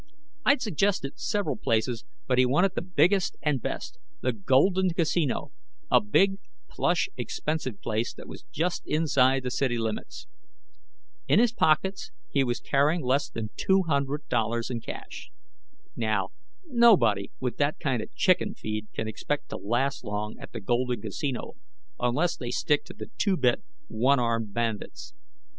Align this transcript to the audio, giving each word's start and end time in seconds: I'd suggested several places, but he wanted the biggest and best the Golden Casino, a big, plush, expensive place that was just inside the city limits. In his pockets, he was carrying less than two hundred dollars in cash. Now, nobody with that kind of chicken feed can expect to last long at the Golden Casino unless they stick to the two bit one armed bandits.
I'd 0.43 0.63
suggested 0.63 1.19
several 1.19 1.55
places, 1.57 2.05
but 2.25 2.39
he 2.39 2.45
wanted 2.47 2.73
the 2.73 2.81
biggest 2.81 3.37
and 3.43 3.61
best 3.61 3.99
the 4.21 4.33
Golden 4.33 4.95
Casino, 4.95 5.51
a 5.91 6.01
big, 6.01 6.39
plush, 6.67 7.07
expensive 7.17 7.79
place 7.83 8.11
that 8.15 8.27
was 8.27 8.41
just 8.51 8.81
inside 8.87 9.43
the 9.43 9.51
city 9.51 9.77
limits. 9.77 10.25
In 11.27 11.37
his 11.37 11.53
pockets, 11.53 12.09
he 12.31 12.43
was 12.43 12.59
carrying 12.59 13.03
less 13.03 13.29
than 13.29 13.51
two 13.55 13.83
hundred 13.83 14.27
dollars 14.27 14.71
in 14.71 14.81
cash. 14.81 15.29
Now, 15.95 16.29
nobody 16.65 17.29
with 17.39 17.57
that 17.57 17.77
kind 17.77 18.01
of 18.01 18.11
chicken 18.15 18.55
feed 18.55 18.87
can 18.95 19.07
expect 19.07 19.49
to 19.49 19.57
last 19.57 20.03
long 20.03 20.35
at 20.39 20.51
the 20.51 20.61
Golden 20.61 20.99
Casino 20.99 21.57
unless 21.99 22.35
they 22.35 22.49
stick 22.49 22.85
to 22.85 22.95
the 22.95 23.11
two 23.19 23.37
bit 23.37 23.61
one 23.87 24.19
armed 24.19 24.51
bandits. 24.51 25.13